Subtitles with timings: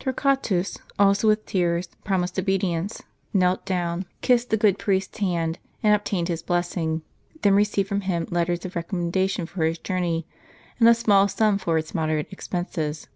[0.00, 3.02] Torquatus, also with tears, promised obedience,
[3.32, 7.02] knelt down, kissed the good priest's hand, and obtained his blessing;
[7.42, 10.26] then received from him letters of recommendation for his journey,
[10.80, 13.06] and a small sum for its moderate expenses.